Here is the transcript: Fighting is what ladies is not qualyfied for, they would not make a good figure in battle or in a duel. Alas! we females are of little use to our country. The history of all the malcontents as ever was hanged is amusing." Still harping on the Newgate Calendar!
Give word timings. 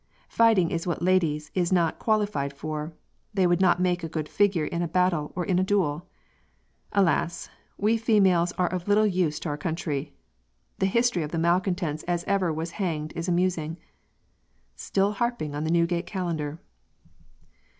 Fighting 0.29 0.71
is 0.71 0.87
what 0.87 1.03
ladies 1.03 1.51
is 1.53 1.71
not 1.71 1.99
qualyfied 1.99 2.53
for, 2.53 2.91
they 3.35 3.45
would 3.45 3.61
not 3.61 3.79
make 3.79 4.03
a 4.03 4.09
good 4.09 4.27
figure 4.27 4.65
in 4.65 4.83
battle 4.87 5.31
or 5.35 5.45
in 5.45 5.59
a 5.59 5.63
duel. 5.63 6.07
Alas! 6.91 7.51
we 7.77 7.97
females 7.97 8.51
are 8.53 8.67
of 8.73 8.87
little 8.87 9.05
use 9.05 9.39
to 9.41 9.49
our 9.49 9.57
country. 9.59 10.11
The 10.79 10.87
history 10.87 11.21
of 11.21 11.29
all 11.29 11.33
the 11.33 11.37
malcontents 11.37 12.01
as 12.07 12.23
ever 12.23 12.51
was 12.51 12.71
hanged 12.81 13.13
is 13.15 13.27
amusing." 13.27 13.77
Still 14.75 15.11
harping 15.11 15.53
on 15.53 15.65
the 15.65 15.69
Newgate 15.71 16.07
Calendar! 16.07 16.59